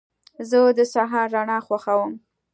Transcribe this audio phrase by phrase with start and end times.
[0.49, 2.13] زه د سهار رڼا خوښوم.